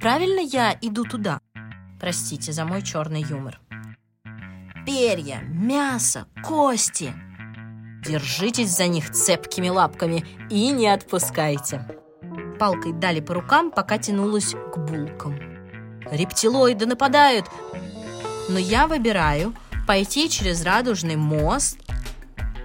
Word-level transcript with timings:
правильно 0.00 0.40
я 0.40 0.76
иду 0.80 1.04
туда? 1.04 1.40
Простите 2.00 2.52
за 2.52 2.64
мой 2.64 2.82
черный 2.82 3.22
юмор. 3.22 3.60
Перья, 4.86 5.40
мясо, 5.42 6.26
кости. 6.42 7.12
Держитесь 8.04 8.70
за 8.70 8.86
них 8.86 9.10
цепкими 9.10 9.68
лапками 9.68 10.24
и 10.48 10.70
не 10.70 10.88
отпускайте. 10.88 11.86
Палкой 12.58 12.92
дали 12.92 13.20
по 13.20 13.34
рукам, 13.34 13.70
пока 13.70 13.98
тянулась 13.98 14.54
к 14.54 14.78
булкам. 14.78 15.38
Рептилоиды 16.10 16.86
нападают, 16.86 17.46
но 18.48 18.58
я 18.58 18.86
выбираю 18.86 19.54
пойти 19.86 20.28
через 20.30 20.64
Радужный 20.64 21.16
мост, 21.16 21.78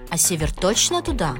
а 0.09 0.17
север 0.17 0.53
точно 0.53 1.01
туда. 1.01 1.35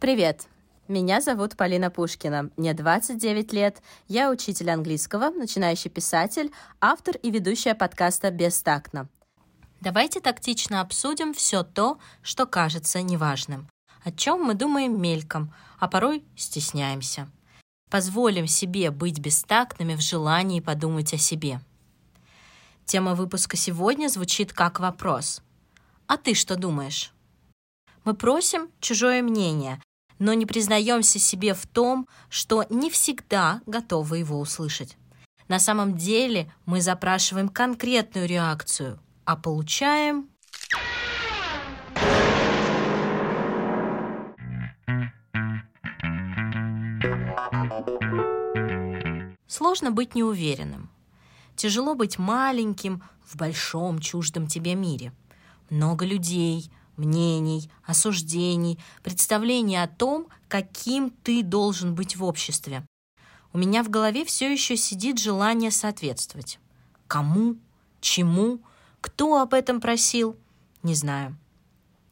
Привет, 0.00 0.46
меня 0.88 1.20
зовут 1.20 1.56
Полина 1.56 1.90
Пушкина, 1.90 2.50
мне 2.56 2.74
29 2.74 3.52
лет, 3.52 3.82
я 4.08 4.30
учитель 4.30 4.70
английского, 4.70 5.30
начинающий 5.30 5.90
писатель, 5.90 6.50
автор 6.80 7.16
и 7.16 7.30
ведущая 7.30 7.74
подкаста 7.74 8.30
«Бестактно». 8.30 9.08
Давайте 9.80 10.20
тактично 10.20 10.80
обсудим 10.80 11.34
все 11.34 11.62
то, 11.62 11.98
что 12.22 12.46
кажется 12.46 13.02
неважным, 13.02 13.68
о 14.02 14.10
чем 14.10 14.42
мы 14.42 14.54
думаем 14.54 15.00
мельком, 15.00 15.52
а 15.78 15.88
порой 15.88 16.24
стесняемся. 16.36 17.28
Позволим 17.90 18.46
себе 18.46 18.90
быть 18.90 19.18
бестактными 19.18 19.94
в 19.94 20.00
желании 20.00 20.60
подумать 20.60 21.14
о 21.14 21.18
себе. 21.18 21.60
Тема 22.86 23.14
выпуска 23.14 23.56
сегодня 23.56 24.08
звучит 24.08 24.52
как 24.52 24.80
вопрос. 24.80 25.42
А 26.06 26.16
ты 26.16 26.34
что 26.34 26.56
думаешь? 26.56 27.12
Мы 28.04 28.14
просим 28.14 28.70
чужое 28.80 29.22
мнение, 29.22 29.80
но 30.18 30.34
не 30.34 30.46
признаемся 30.46 31.18
себе 31.18 31.54
в 31.54 31.66
том, 31.66 32.08
что 32.28 32.64
не 32.70 32.90
всегда 32.90 33.60
готовы 33.66 34.18
его 34.18 34.40
услышать. 34.40 34.96
На 35.48 35.58
самом 35.58 35.96
деле 35.96 36.52
мы 36.66 36.82
запрашиваем 36.82 37.48
конкретную 37.48 38.26
реакцию, 38.28 39.00
а 39.24 39.36
получаем... 39.36 40.28
Сложно 49.46 49.90
быть 49.90 50.14
неуверенным. 50.14 50.90
Тяжело 51.56 51.94
быть 51.94 52.18
маленьким 52.18 53.02
в 53.24 53.36
большом 53.36 53.98
чуждом 53.98 54.46
тебе 54.46 54.74
мире. 54.74 55.12
Много 55.70 56.04
людей, 56.04 56.70
мнений, 56.98 57.70
осуждений, 57.84 58.78
представлений 59.02 59.82
о 59.82 59.88
том, 59.88 60.28
каким 60.48 61.10
ты 61.10 61.42
должен 61.42 61.94
быть 61.94 62.16
в 62.16 62.24
обществе. 62.24 62.84
У 63.52 63.58
меня 63.58 63.82
в 63.82 63.88
голове 63.88 64.24
все 64.24 64.52
еще 64.52 64.76
сидит 64.76 65.18
желание 65.18 65.70
соответствовать. 65.70 66.58
Кому? 67.06 67.56
Чему? 68.00 68.60
Кто 69.00 69.40
об 69.40 69.54
этом 69.54 69.80
просил? 69.80 70.36
Не 70.82 70.94
знаю. 70.94 71.36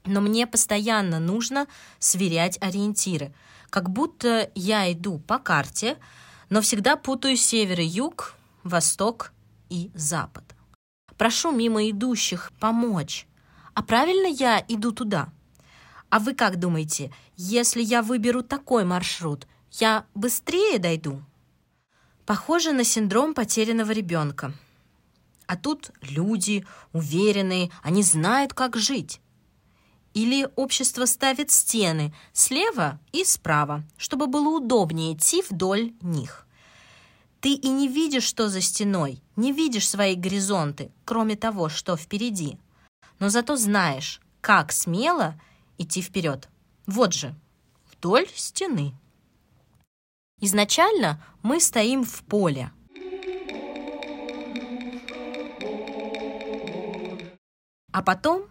Но 0.04 0.20
мне 0.20 0.46
постоянно 0.46 1.18
нужно 1.18 1.66
сверять 1.98 2.58
ориентиры, 2.62 3.34
как 3.70 3.90
будто 3.90 4.50
я 4.54 4.90
иду 4.92 5.18
по 5.18 5.38
карте, 5.38 5.98
но 6.48 6.60
всегда 6.60 6.96
путаю 6.96 7.36
север 7.36 7.80
и 7.80 7.84
юг, 7.84 8.34
восток 8.62 9.32
и 9.68 9.90
запад. 9.94 10.44
Прошу 11.18 11.50
мимо 11.50 11.88
идущих 11.90 12.52
помочь, 12.60 13.26
а 13.76 13.82
правильно 13.82 14.26
я 14.26 14.64
иду 14.68 14.90
туда? 14.90 15.28
А 16.08 16.18
вы 16.18 16.32
как 16.32 16.58
думаете, 16.58 17.12
если 17.36 17.82
я 17.82 18.00
выберу 18.00 18.42
такой 18.42 18.86
маршрут, 18.86 19.46
я 19.72 20.06
быстрее 20.14 20.78
дойду? 20.78 21.22
Похоже 22.24 22.72
на 22.72 22.84
синдром 22.84 23.34
потерянного 23.34 23.92
ребенка. 23.92 24.54
А 25.46 25.58
тут 25.58 25.90
люди 26.00 26.66
уверенные, 26.94 27.70
они 27.82 28.02
знают, 28.02 28.54
как 28.54 28.76
жить. 28.76 29.20
Или 30.14 30.48
общество 30.56 31.04
ставит 31.04 31.50
стены 31.50 32.14
слева 32.32 32.98
и 33.12 33.24
справа, 33.24 33.84
чтобы 33.98 34.26
было 34.26 34.56
удобнее 34.56 35.12
идти 35.12 35.44
вдоль 35.50 35.92
них. 36.00 36.46
Ты 37.40 37.52
и 37.52 37.68
не 37.68 37.88
видишь, 37.88 38.24
что 38.24 38.48
за 38.48 38.62
стеной, 38.62 39.20
не 39.36 39.52
видишь 39.52 39.86
свои 39.86 40.14
горизонты, 40.14 40.90
кроме 41.04 41.36
того, 41.36 41.68
что 41.68 41.98
впереди 41.98 42.58
но 43.18 43.28
зато 43.28 43.56
знаешь, 43.56 44.20
как 44.40 44.72
смело 44.72 45.40
идти 45.78 46.02
вперед. 46.02 46.48
Вот 46.86 47.12
же, 47.12 47.34
вдоль 47.92 48.28
стены. 48.34 48.94
Изначально 50.40 51.22
мы 51.42 51.60
стоим 51.60 52.04
в 52.04 52.22
поле. 52.24 52.70
А 57.92 58.02
потом, 58.02 58.44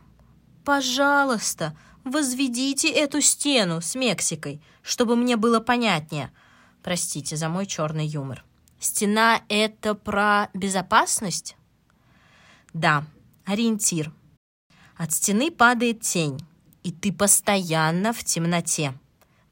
пожалуйста, 0.64 1.78
возведите 2.04 2.90
эту 2.90 3.22
стену 3.22 3.80
с 3.80 3.94
Мексикой, 3.94 4.62
чтобы 4.82 5.16
мне 5.16 5.38
было 5.38 5.60
понятнее. 5.60 6.32
Простите 6.82 7.36
за 7.36 7.48
мой 7.48 7.68
черный 7.68 8.08
юмор. 8.08 8.44
Стена— 8.80 9.42
это 9.50 9.94
про 9.94 10.50
безопасность? 10.54 11.56
Да, 12.74 13.06
ориентир— 13.46 14.12
от 14.98 15.14
стены 15.14 15.52
падает 15.52 16.02
тень, 16.02 16.40
и 16.84 16.92
ты 16.92 17.12
постоянно 17.12 18.14
в 18.14 18.24
темноте. 18.24 18.94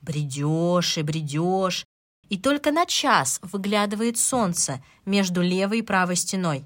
Бредешь 0.02 0.98
и 0.98 1.02
бредешь, 1.02 1.86
и 2.30 2.38
только 2.38 2.72
на 2.72 2.86
час 2.86 3.40
выглядывает 3.42 4.18
солнце 4.18 4.84
между 5.06 5.42
левой 5.42 5.80
и 5.80 5.84
правой 5.84 6.16
стеной. 6.16 6.66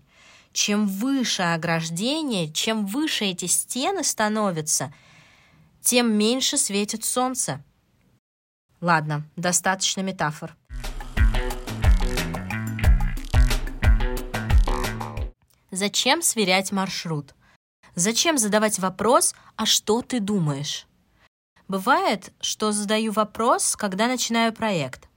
Чем 0.53 0.87
выше 0.87 1.43
ограждение, 1.43 2.51
чем 2.51 2.85
выше 2.85 3.25
эти 3.25 3.45
стены 3.45 4.03
становятся, 4.03 4.93
тем 5.81 6.11
меньше 6.13 6.57
светит 6.57 7.03
солнце. 7.03 7.63
Ладно, 8.81 9.23
достаточно 9.35 10.01
метафор. 10.01 10.55
Зачем 15.71 16.21
сверять 16.21 16.71
маршрут? 16.71 17.36
Зачем 17.97 18.37
задавать 18.37 18.77
вопрос 18.77 19.33
«А 19.55 19.65
что 19.65 20.03
ты 20.03 20.19
думаешь?» 20.19 20.85
Бывает, 21.67 22.31
что 22.39 22.71
задаю 22.71 23.11
вопрос, 23.11 23.75
когда 23.75 24.07
начинаю 24.07 24.53
проект. 24.53 25.09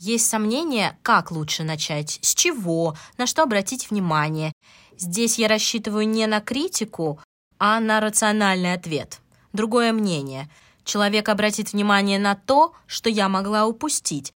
Есть 0.00 0.28
сомнения, 0.28 0.98
как 1.02 1.30
лучше 1.30 1.62
начать, 1.62 2.18
с 2.20 2.34
чего, 2.34 2.96
на 3.18 3.28
что 3.28 3.44
обратить 3.44 3.88
внимание. 3.88 4.52
Здесь 4.98 5.38
я 5.38 5.46
рассчитываю 5.46 6.08
не 6.08 6.26
на 6.26 6.40
критику, 6.40 7.20
а 7.60 7.78
на 7.78 8.00
рациональный 8.00 8.72
ответ. 8.72 9.20
Другое 9.52 9.92
мнение. 9.92 10.50
Человек 10.82 11.28
обратит 11.28 11.72
внимание 11.72 12.18
на 12.18 12.34
то, 12.34 12.74
что 12.88 13.10
я 13.10 13.28
могла 13.28 13.64
упустить. 13.66 14.32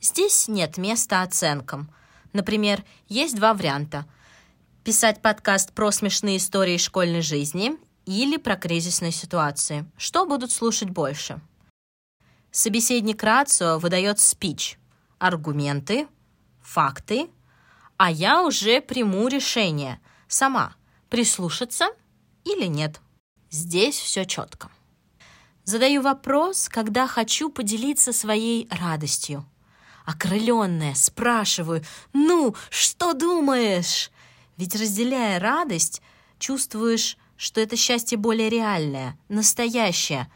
Здесь 0.00 0.48
нет 0.48 0.76
места 0.78 1.22
оценкам. 1.22 1.92
Например, 2.32 2.84
есть 3.06 3.36
два 3.36 3.54
варианта– 3.54 4.04
писать 4.88 5.20
подкаст 5.20 5.74
про 5.74 5.90
смешные 5.90 6.38
истории 6.38 6.78
школьной 6.78 7.20
жизни 7.20 7.76
или 8.06 8.38
про 8.38 8.56
кризисные 8.56 9.12
ситуации. 9.12 9.84
Что 9.98 10.24
будут 10.24 10.50
слушать 10.50 10.88
больше? 10.88 11.42
Собеседник 12.52 13.22
Рацио 13.22 13.78
выдает 13.78 14.18
спич, 14.18 14.78
аргументы, 15.18 16.08
факты, 16.62 17.28
а 17.98 18.10
я 18.10 18.42
уже 18.42 18.80
приму 18.80 19.28
решение 19.28 20.00
сама, 20.26 20.74
прислушаться 21.10 21.88
или 22.44 22.64
нет. 22.64 22.98
Здесь 23.50 23.98
все 23.98 24.24
четко. 24.24 24.70
Задаю 25.64 26.00
вопрос, 26.00 26.70
когда 26.70 27.06
хочу 27.06 27.50
поделиться 27.50 28.14
своей 28.14 28.66
радостью. 28.70 29.44
Окрыленная, 30.06 30.94
спрашиваю, 30.94 31.84
«Ну, 32.14 32.56
что 32.70 33.12
думаешь?» 33.12 34.10
Ведь 34.58 34.74
разделяя 34.74 35.38
радость, 35.38 36.02
чувствуешь, 36.38 37.16
что 37.36 37.60
это 37.60 37.76
счастье 37.76 38.18
более 38.18 38.50
реальное, 38.50 39.16
настоящее, 39.28 40.30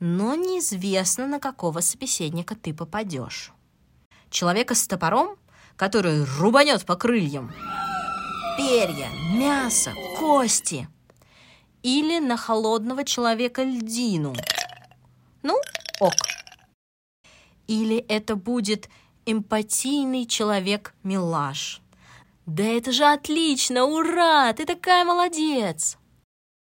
но 0.00 0.34
неизвестно, 0.34 1.28
на 1.28 1.38
какого 1.38 1.78
собеседника 1.80 2.56
ты 2.56 2.74
попадешь. 2.74 3.52
Человека 4.30 4.74
с 4.74 4.86
топором, 4.88 5.36
который 5.76 6.24
рубанет 6.24 6.84
по 6.84 6.96
крыльям, 6.96 7.52
перья, 8.58 9.08
мясо, 9.30 9.92
кости. 10.18 10.88
Или 11.82 12.18
на 12.18 12.36
холодного 12.36 13.04
человека 13.04 13.62
льдину. 13.62 14.34
Ну, 15.42 15.56
ок. 16.00 16.14
Или 17.68 17.98
это 17.98 18.34
будет 18.36 18.88
эмпатийный 19.24 20.26
человек-милаш. 20.26 21.80
«Да 22.46 22.64
это 22.64 22.92
же 22.92 23.04
отлично! 23.04 23.84
Ура! 23.84 24.52
Ты 24.52 24.66
такая 24.66 25.04
молодец!» 25.04 25.96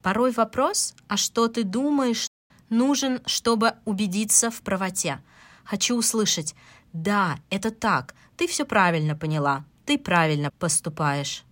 Порой 0.02 0.32
вопрос 0.32 0.94
«А 1.08 1.16
что 1.16 1.48
ты 1.48 1.64
думаешь?» 1.64 2.28
нужен, 2.70 3.20
чтобы 3.26 3.74
убедиться 3.84 4.50
в 4.50 4.62
правоте. 4.62 5.20
Хочу 5.64 5.96
услышать 5.96 6.54
«Да, 6.92 7.38
это 7.50 7.70
так, 7.70 8.14
ты 8.36 8.46
все 8.46 8.64
правильно 8.64 9.14
поняла, 9.14 9.64
ты 9.84 9.98
правильно 9.98 10.50
поступаешь». 10.58 11.44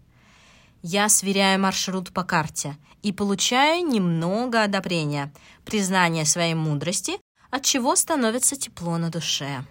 Я 0.82 1.08
сверяю 1.08 1.60
маршрут 1.60 2.12
по 2.12 2.22
карте 2.22 2.76
и 3.02 3.12
получаю 3.12 3.86
немного 3.86 4.62
одобрения, 4.62 5.32
признание 5.64 6.24
своей 6.24 6.54
мудрости, 6.54 7.18
от 7.50 7.64
чего 7.64 7.96
становится 7.96 8.56
тепло 8.56 8.96
на 8.98 9.10
душе. 9.10 9.64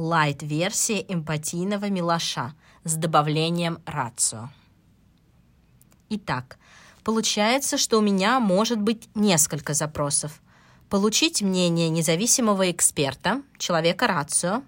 Лайт-версия 0.00 1.04
эмпатийного 1.08 1.90
милаша 1.90 2.54
с 2.84 2.94
добавлением 2.94 3.82
рацио. 3.84 4.48
Итак, 6.08 6.58
получается, 7.04 7.76
что 7.76 7.98
у 7.98 8.00
меня 8.00 8.40
может 8.40 8.80
быть 8.80 9.10
несколько 9.14 9.74
запросов. 9.74 10.40
Получить 10.88 11.42
мнение 11.42 11.90
независимого 11.90 12.70
эксперта, 12.70 13.42
человека 13.58 14.06
рацио, 14.06 14.62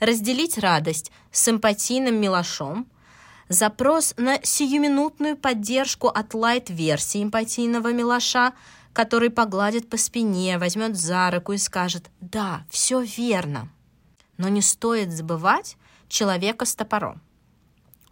разделить 0.00 0.58
радость 0.58 1.10
с 1.32 1.48
эмпатийным 1.48 2.20
милашом, 2.20 2.86
запрос 3.48 4.12
на 4.18 4.38
сиюминутную 4.42 5.38
поддержку 5.38 6.08
от 6.08 6.34
лайт-версии 6.34 7.22
эмпатийного 7.22 7.90
милаша, 7.90 8.52
который 8.92 9.30
погладит 9.30 9.88
по 9.88 9.96
спине, 9.96 10.58
возьмет 10.58 10.94
за 10.94 11.30
руку 11.30 11.52
и 11.52 11.56
скажет 11.56 12.10
«Да, 12.20 12.66
все 12.68 13.00
верно». 13.00 13.70
Но 14.36 14.48
не 14.48 14.62
стоит 14.62 15.12
забывать 15.12 15.76
человека 16.08 16.64
с 16.64 16.74
топором. 16.74 17.22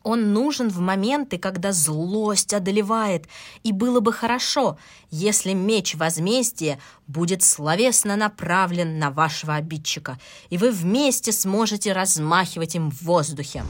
Он 0.02 0.32
нужен 0.32 0.68
в 0.68 0.80
моменты, 0.80 1.38
когда 1.38 1.72
злость 1.72 2.52
одолевает, 2.52 3.28
и 3.62 3.72
было 3.72 4.00
бы 4.00 4.12
хорошо, 4.12 4.76
если 5.10 5.52
меч 5.52 5.94
возмездия 5.94 6.80
будет 7.06 7.42
словесно 7.42 8.16
направлен 8.16 8.98
на 8.98 9.10
вашего 9.10 9.54
обидчика, 9.54 10.18
и 10.50 10.58
вы 10.58 10.70
вместе 10.70 11.30
сможете 11.30 11.92
размахивать 11.92 12.74
им 12.74 12.90
в 12.90 13.02
воздухе. 13.02 13.64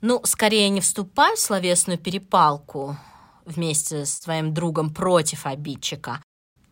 Ну, 0.00 0.20
скорее 0.24 0.68
не 0.68 0.80
вступай 0.80 1.34
в 1.34 1.40
словесную 1.40 1.98
перепалку 1.98 2.96
вместе 3.44 4.04
с 4.04 4.20
твоим 4.20 4.52
другом 4.52 4.92
против 4.92 5.46
обидчика. 5.46 6.20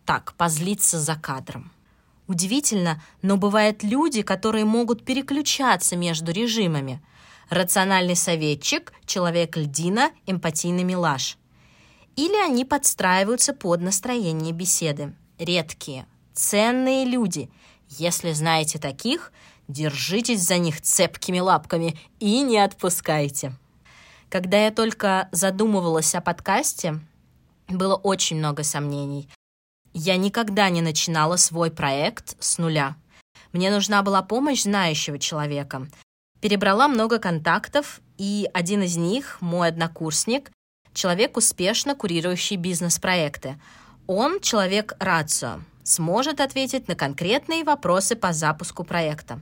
Так, 0.05 0.33
позлиться 0.33 0.99
за 0.99 1.15
кадром. 1.15 1.71
Удивительно, 2.27 3.01
но 3.21 3.37
бывают 3.37 3.83
люди, 3.83 4.21
которые 4.21 4.65
могут 4.65 5.03
переключаться 5.05 5.95
между 5.95 6.31
режимами. 6.31 7.01
Рациональный 7.49 8.15
советчик, 8.15 8.93
человек-льдина, 9.05 10.11
эмпатийный 10.25 10.83
милаш. 10.83 11.37
Или 12.15 12.35
они 12.35 12.63
подстраиваются 12.65 13.53
под 13.53 13.81
настроение 13.81 14.53
беседы. 14.53 15.13
Редкие, 15.37 16.05
ценные 16.33 17.05
люди. 17.05 17.49
Если 17.89 18.31
знаете 18.31 18.79
таких, 18.79 19.31
держитесь 19.67 20.41
за 20.41 20.57
них 20.57 20.81
цепкими 20.81 21.39
лапками 21.39 21.97
и 22.19 22.41
не 22.41 22.57
отпускайте. 22.57 23.53
Когда 24.29 24.65
я 24.65 24.71
только 24.71 25.29
задумывалась 25.31 26.15
о 26.15 26.21
подкасте, 26.21 26.99
было 27.67 27.95
очень 27.95 28.37
много 28.37 28.63
сомнений. 28.63 29.29
Я 29.93 30.17
никогда 30.17 30.69
не 30.69 30.81
начинала 30.81 31.35
свой 31.35 31.69
проект 31.69 32.35
с 32.39 32.57
нуля. 32.57 32.95
Мне 33.51 33.69
нужна 33.69 34.01
была 34.01 34.23
помощь 34.23 34.63
знающего 34.63 35.19
человека. 35.19 35.87
Перебрала 36.41 36.87
много 36.87 37.19
контактов, 37.19 38.01
и 38.17 38.49
один 38.53 38.81
из 38.81 38.97
них, 38.97 39.37
мой 39.39 39.69
однокурсник, 39.69 40.51
человек, 40.93 41.37
успешно 41.37 41.95
курирующий 41.95 42.55
бизнес-проекты. 42.55 43.59
Он 44.07 44.39
человек 44.41 44.93
рацио, 44.99 45.59
сможет 45.83 46.41
ответить 46.41 46.87
на 46.87 46.95
конкретные 46.95 47.63
вопросы 47.63 48.15
по 48.15 48.33
запуску 48.33 48.83
проекта. 48.83 49.39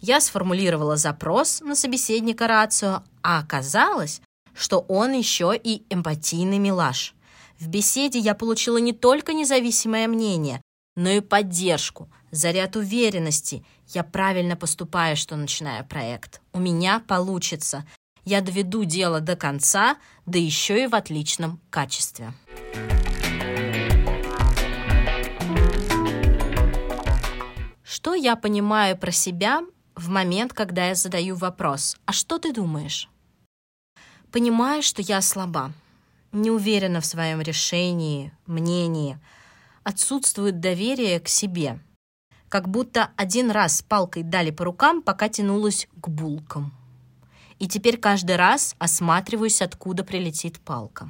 Я 0.00 0.20
сформулировала 0.20 0.96
запрос 0.96 1.60
на 1.62 1.74
собеседника 1.74 2.46
рацио, 2.46 3.02
а 3.22 3.38
оказалось, 3.38 4.20
что 4.54 4.80
он 4.80 5.12
еще 5.12 5.58
и 5.60 5.82
эмпатийный 5.88 6.58
милаш. 6.58 7.14
В 7.58 7.68
беседе 7.68 8.18
я 8.18 8.34
получила 8.34 8.78
не 8.78 8.92
только 8.92 9.32
независимое 9.32 10.08
мнение, 10.08 10.60
но 10.96 11.10
и 11.10 11.20
поддержку, 11.20 12.08
заряд 12.30 12.76
уверенности. 12.76 13.64
Я 13.88 14.02
правильно 14.02 14.56
поступаю, 14.56 15.16
что 15.16 15.36
начинаю 15.36 15.84
проект. 15.86 16.40
У 16.52 16.58
меня 16.58 17.00
получится. 17.00 17.86
Я 18.24 18.40
доведу 18.40 18.84
дело 18.84 19.20
до 19.20 19.36
конца, 19.36 19.96
да 20.26 20.38
еще 20.38 20.84
и 20.84 20.86
в 20.86 20.94
отличном 20.94 21.60
качестве. 21.70 22.32
Что 27.82 28.14
я 28.14 28.34
понимаю 28.34 28.96
про 28.96 29.12
себя 29.12 29.62
в 29.94 30.08
момент, 30.08 30.52
когда 30.52 30.88
я 30.88 30.94
задаю 30.94 31.36
вопрос 31.36 31.96
«А 32.06 32.12
что 32.12 32.38
ты 32.38 32.52
думаешь?» 32.52 33.08
Понимаю, 34.32 34.82
что 34.82 35.00
я 35.00 35.20
слаба 35.20 35.72
не 36.34 36.50
уверена 36.50 37.00
в 37.00 37.06
своем 37.06 37.40
решении, 37.40 38.32
мнении, 38.46 39.18
отсутствует 39.82 40.60
доверие 40.60 41.20
к 41.20 41.28
себе. 41.28 41.80
Как 42.48 42.68
будто 42.68 43.10
один 43.16 43.50
раз 43.50 43.82
палкой 43.82 44.22
дали 44.22 44.50
по 44.50 44.64
рукам, 44.64 45.02
пока 45.02 45.28
тянулась 45.28 45.88
к 46.00 46.08
булкам. 46.08 46.72
И 47.58 47.68
теперь 47.68 47.98
каждый 47.98 48.36
раз 48.36 48.74
осматриваюсь, 48.78 49.62
откуда 49.62 50.04
прилетит 50.04 50.60
палка. 50.60 51.08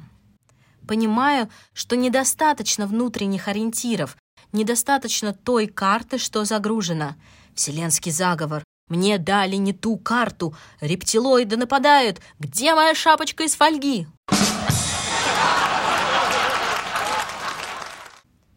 Понимаю, 0.87 1.49
что 1.73 1.95
недостаточно 1.95 2.85
внутренних 2.85 3.47
ориентиров, 3.47 4.17
недостаточно 4.51 5.33
той 5.33 5.67
карты, 5.67 6.17
что 6.17 6.45
загружена. 6.45 7.15
Вселенский 7.55 8.11
заговор. 8.11 8.63
Мне 8.87 9.17
дали 9.17 9.55
не 9.55 9.73
ту 9.73 9.97
карту. 9.97 10.55
Рептилоиды 10.79 11.57
нападают. 11.57 12.21
Где 12.37 12.75
моя 12.75 12.93
шапочка 12.93 13.43
из 13.43 13.55
фольги? 13.55 14.07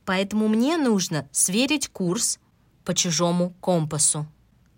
Поэтому 0.09 0.49
мне 0.49 0.79
нужно 0.79 1.29
сверить 1.33 1.89
курс 1.89 2.39
по 2.87 2.95
чужому 2.95 3.51
компасу. 3.61 4.27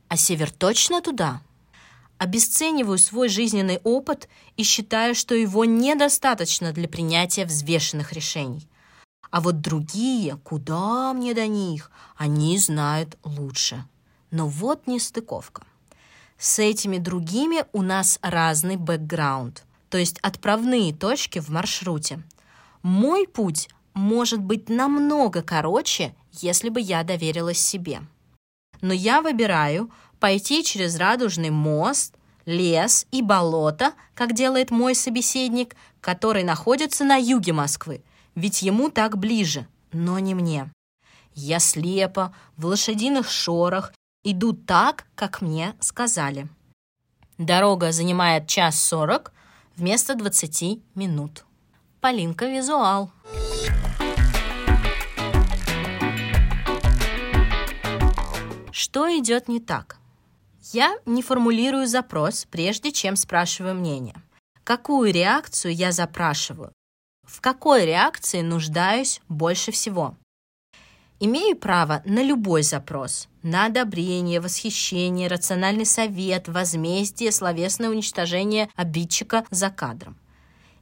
А 0.08 0.16
север 0.16 0.50
точно 0.50 1.00
туда? 1.02 1.40
Обесцениваю 2.18 2.98
свой 2.98 3.28
жизненный 3.28 3.78
опыт 3.84 4.28
и 4.56 4.64
считаю, 4.64 5.14
что 5.14 5.36
его 5.36 5.64
недостаточно 5.64 6.72
для 6.72 6.88
принятия 6.88 7.44
взвешенных 7.44 8.12
решений. 8.12 8.66
А 9.30 9.40
вот 9.40 9.60
другие, 9.60 10.36
куда 10.38 11.12
мне 11.12 11.32
до 11.32 11.46
них, 11.46 11.92
они 12.16 12.58
знают 12.58 13.16
лучше. 13.22 13.84
Но 14.32 14.48
вот 14.48 14.88
нестыковка. 14.88 15.62
С 16.38 16.58
этими 16.58 16.98
другими 16.98 17.66
у 17.72 17.82
нас 17.82 18.18
разный 18.20 18.74
бэкграунд, 18.74 19.62
то 19.90 19.96
есть 19.96 20.18
отправные 20.22 20.92
точки 20.92 21.38
в 21.38 21.50
маршруте. 21.50 22.20
Мой 22.82 23.28
путь 23.28 23.68
может 23.94 24.40
быть 24.40 24.68
намного 24.68 25.42
короче, 25.42 26.14
если 26.32 26.68
бы 26.68 26.80
я 26.80 27.02
доверилась 27.02 27.58
себе. 27.58 28.02
Но 28.80 28.92
я 28.92 29.20
выбираю 29.20 29.90
пойти 30.18 30.64
через 30.64 30.96
радужный 30.96 31.50
мост, 31.50 32.14
лес 32.46 33.06
и 33.10 33.22
болото, 33.22 33.92
как 34.14 34.34
делает 34.34 34.70
мой 34.70 34.94
собеседник, 34.94 35.76
который 36.00 36.44
находится 36.44 37.04
на 37.04 37.16
юге 37.16 37.52
Москвы, 37.52 38.02
ведь 38.34 38.62
ему 38.62 38.90
так 38.90 39.18
ближе, 39.18 39.66
но 39.92 40.18
не 40.18 40.34
мне. 40.34 40.70
Я 41.34 41.58
слепо, 41.58 42.34
в 42.56 42.66
лошадиных 42.66 43.30
шорах, 43.30 43.92
иду 44.24 44.52
так, 44.52 45.06
как 45.14 45.40
мне 45.40 45.74
сказали. 45.80 46.48
Дорога 47.38 47.92
занимает 47.92 48.46
час 48.48 48.78
сорок 48.78 49.32
вместо 49.76 50.14
двадцати 50.14 50.82
минут. 50.94 51.44
Полинка 52.00 52.46
Визуал. 52.46 53.10
Что 58.82 59.14
идет 59.14 59.46
не 59.46 59.60
так? 59.60 59.98
Я 60.72 60.96
не 61.04 61.20
формулирую 61.20 61.86
запрос, 61.86 62.46
прежде 62.50 62.92
чем 62.92 63.14
спрашиваю 63.14 63.74
мнение. 63.74 64.14
Какую 64.64 65.12
реакцию 65.12 65.74
я 65.74 65.92
запрашиваю? 65.92 66.72
В 67.26 67.42
какой 67.42 67.84
реакции 67.84 68.40
нуждаюсь 68.40 69.20
больше 69.28 69.70
всего? 69.70 70.16
Имею 71.18 71.58
право 71.58 72.00
на 72.06 72.22
любой 72.22 72.62
запрос. 72.62 73.28
На 73.42 73.66
одобрение, 73.66 74.40
восхищение, 74.40 75.28
рациональный 75.28 75.84
совет, 75.84 76.48
возмездие, 76.48 77.32
словесное 77.32 77.90
уничтожение 77.90 78.70
обидчика 78.76 79.44
за 79.50 79.68
кадром. 79.68 80.16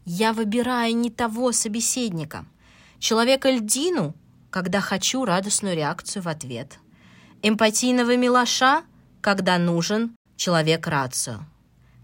Я 0.05 0.33
выбираю 0.33 0.95
не 0.95 1.11
того 1.11 1.51
собеседника. 1.51 2.47
Человека 3.01 3.51
льдину, 3.51 4.15
когда 4.51 4.81
хочу 4.81 5.25
радостную 5.25 5.75
реакцию 5.75 6.23
в 6.23 6.29
ответ– 6.29 6.79
эмпатийного 7.43 8.17
милаша, 8.17 8.83
когда 9.21 9.59
нужен 9.59 10.17
человек 10.37 10.87
рацио. 10.87 11.41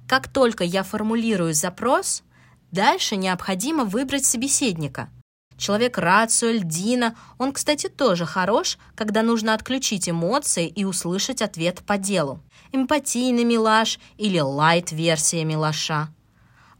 Как 0.09 0.29
только 0.29 0.65
я 0.65 0.83
формулирую 0.83 1.55
запрос, 1.55 2.23
дальше 2.71 3.17
необходимо 3.17 3.85
выбрать 3.85 4.25
собеседника. 4.25 5.11
Человек 5.57 5.99
рацио, 5.99 6.51
льдина, 6.51 7.17
он, 7.39 7.53
кстати, 7.53 7.89
тоже 7.89 8.27
хорош, 8.27 8.79
когда 8.95 9.23
нужно 9.23 9.55
отключить 9.55 10.09
эмоции 10.09 10.67
и 10.69 10.85
услышать 10.85 11.43
ответ 11.43 11.83
по 11.87 11.97
делу. 11.97 12.41
Эмпатийный 12.73 13.45
милаш 13.45 13.99
или 14.17 14.41
лайт-версия 14.41 15.45
милаша. 15.45 16.09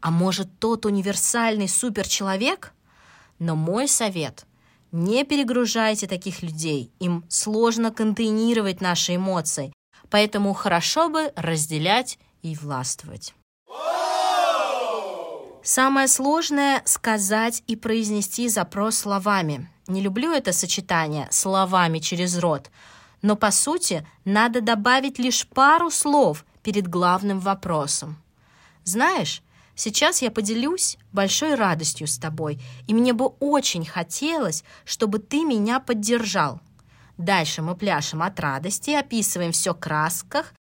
А 0.01 0.11
может, 0.11 0.59
тот 0.59 0.85
универсальный 0.85 1.69
суперчеловек? 1.69 2.73
Но 3.39 3.55
мой 3.55 3.87
совет– 3.87 4.45
не 4.91 5.23
перегружайте 5.23 6.07
таких 6.07 6.41
людей, 6.41 6.91
им 6.99 7.23
сложно 7.29 7.91
контейнировать 7.91 8.81
наши 8.81 9.15
эмоции, 9.15 9.73
поэтому 10.09 10.53
хорошо 10.53 11.09
бы 11.09 11.31
разделять 11.35 12.19
и 12.41 12.55
властвовать. 12.55 13.33
Самое 15.63 16.07
сложное— 16.07 16.83
сказать 16.85 17.63
и 17.65 17.75
произнести 17.75 18.47
запрос 18.49 18.97
словами. 18.97 19.67
Не 19.87 20.01
люблю 20.01 20.31
это 20.31 20.53
сочетание 20.53 21.27
«словами 21.31 21.99
через 21.99 22.37
рот», 22.37 22.69
но, 23.23 23.35
по 23.35 23.49
сути, 23.49 24.07
надо 24.23 24.61
добавить 24.61 25.17
лишь 25.17 25.47
пару 25.47 25.89
слов 25.89 26.45
перед 26.61 26.87
главным 26.87 27.39
вопросом. 27.39 28.21
Знаешь, 28.83 29.41
сейчас 29.75 30.21
я 30.21 30.31
поделюсь 30.31 30.97
большой 31.11 31.55
радостью 31.55 32.07
с 32.07 32.17
тобой, 32.17 32.59
и 32.87 32.93
мне 32.93 33.13
бы 33.13 33.27
очень 33.39 33.85
хотелось, 33.85 34.63
чтобы 34.83 35.19
ты 35.19 35.43
меня 35.43 35.79
поддержал. 35.79 36.61
Дальше 37.17 37.61
мы 37.61 37.75
пляшем 37.75 38.23
от 38.23 38.39
радости, 38.39 38.91
описываем 38.91 39.51
все 39.51 39.73
в 39.73 39.79
красках 39.79 40.53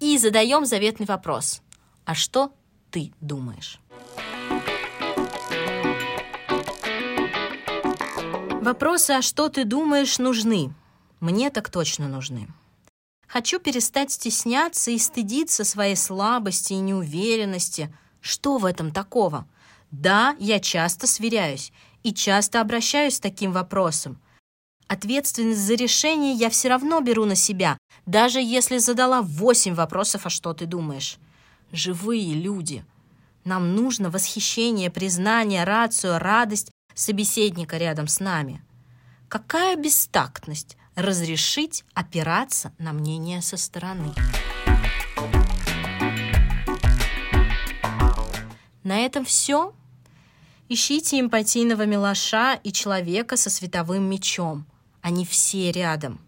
и 0.00 0.18
задаем 0.18 0.66
заветный 0.66 1.06
вопрос. 1.06 1.62
А 2.04 2.14
что 2.14 2.52
ты 2.90 3.12
думаешь? 3.20 3.78
Вопросы 8.62 9.10
«А 9.10 9.22
что 9.22 9.48
ты 9.48 9.64
думаешь?» 9.64 10.20
нужны. 10.20 10.72
Мне 11.18 11.50
так 11.50 11.68
точно 11.68 12.06
нужны. 12.06 12.46
Хочу 13.26 13.58
перестать 13.58 14.12
стесняться 14.12 14.92
и 14.92 14.98
стыдиться 14.98 15.64
своей 15.64 15.96
слабости 15.96 16.74
и 16.74 16.78
неуверенности. 16.78 17.92
Что 18.22 18.56
в 18.56 18.64
этом 18.64 18.92
такого? 18.92 19.46
Да, 19.90 20.36
я 20.38 20.60
часто 20.60 21.06
сверяюсь 21.06 21.72
и 22.02 22.14
часто 22.14 22.60
обращаюсь 22.60 23.16
с 23.16 23.20
таким 23.20 23.52
вопросом. 23.52 24.18
Ответственность 24.86 25.60
за 25.60 25.74
решение 25.74 26.32
я 26.32 26.48
все 26.48 26.68
равно 26.68 27.00
беру 27.00 27.24
на 27.24 27.34
себя, 27.34 27.76
даже 28.06 28.40
если 28.40 28.78
задала 28.78 29.22
восемь 29.22 29.74
вопросов 29.74 30.26
«А 30.26 30.30
что 30.30 30.54
ты 30.54 30.66
думаешь?» 30.66 31.18
Живые 31.72 32.34
люди. 32.34 32.84
Нам 33.44 33.74
нужно 33.74 34.10
восхищение, 34.10 34.90
признание, 34.90 35.64
рацию, 35.64 36.18
радость 36.18 36.70
собеседника 36.94 37.78
рядом 37.78 38.06
с 38.06 38.20
нами. 38.20 38.62
Какая 39.28 39.76
бестактность 39.76 40.76
разрешить 40.94 41.84
опираться 41.94 42.72
на 42.78 42.92
мнение 42.92 43.40
со 43.40 43.56
стороны. 43.56 44.12
На 48.84 49.00
этом 49.00 49.24
все. 49.24 49.74
Ищите 50.68 51.20
эмпатийного 51.20 51.86
милоша 51.86 52.54
и 52.64 52.72
человека 52.72 53.36
со 53.36 53.50
световым 53.50 54.04
мечом. 54.04 54.66
Они 55.00 55.24
все 55.24 55.70
рядом. 55.70 56.20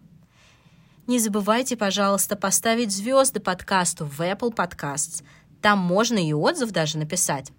Не 1.07 1.19
забывайте, 1.19 1.77
пожалуйста, 1.77 2.35
поставить 2.35 2.91
звезды 2.91 3.39
подкасту 3.39 4.05
в 4.05 4.21
Apple 4.21 4.53
Podcasts. 4.53 5.23
Там 5.61 5.79
можно 5.79 6.17
и 6.17 6.33
отзыв 6.33 6.71
даже 6.71 6.97
написать. 6.97 7.51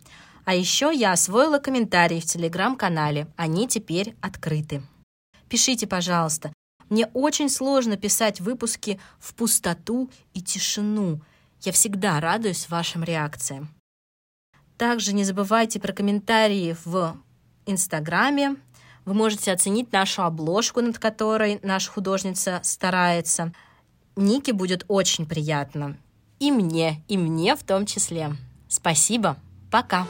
А 0.44 0.54
еще 0.54 0.92
я 0.94 1.12
освоила 1.12 1.58
комментарии 1.58 2.20
в 2.20 2.24
телеграм-канале. 2.24 3.28
Они 3.36 3.68
теперь 3.68 4.14
открыты. 4.20 4.82
Пишите, 5.48 5.86
пожалуйста. 5.86 6.52
Мне 6.88 7.06
очень 7.14 7.48
сложно 7.48 7.96
писать 7.96 8.40
выпуски 8.40 9.00
в 9.18 9.34
пустоту 9.34 10.10
и 10.34 10.40
тишину. 10.40 11.20
Я 11.62 11.72
всегда 11.72 12.20
радуюсь 12.20 12.68
вашим 12.68 13.02
реакциям. 13.02 13.75
Также 14.78 15.14
не 15.14 15.24
забывайте 15.24 15.80
про 15.80 15.92
комментарии 15.92 16.76
в 16.84 17.16
Инстаграме. 17.64 18.56
Вы 19.04 19.14
можете 19.14 19.52
оценить 19.52 19.92
нашу 19.92 20.22
обложку, 20.22 20.80
над 20.80 20.98
которой 20.98 21.60
наша 21.62 21.90
художница 21.90 22.60
старается. 22.62 23.52
Нике 24.16 24.52
будет 24.52 24.84
очень 24.88 25.26
приятно. 25.26 25.96
И 26.38 26.50
мне, 26.50 27.02
и 27.08 27.16
мне 27.16 27.56
в 27.56 27.62
том 27.62 27.86
числе. 27.86 28.34
Спасибо. 28.68 29.36
Пока. 29.70 30.06